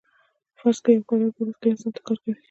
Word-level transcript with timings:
فرض 0.57 0.77
کړئ 0.83 0.93
یو 0.95 1.07
کارګر 1.09 1.29
په 1.35 1.41
ورځ 1.41 1.55
کې 1.61 1.67
لس 1.71 1.79
ساعته 1.83 2.01
کار 2.07 2.17
کوي 2.23 2.33